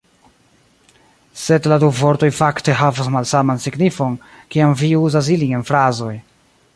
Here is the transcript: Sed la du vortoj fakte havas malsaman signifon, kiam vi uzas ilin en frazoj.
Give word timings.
Sed 1.41 1.67
la 1.71 1.77
du 1.83 1.89
vortoj 1.99 2.29
fakte 2.37 2.77
havas 2.81 3.11
malsaman 3.17 3.63
signifon, 3.67 4.19
kiam 4.55 4.77
vi 4.83 4.93
uzas 5.05 5.31
ilin 5.37 5.55
en 5.59 5.69
frazoj. 5.73 6.15